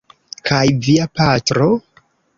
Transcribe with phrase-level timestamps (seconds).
[0.49, 1.69] Kaj via patro?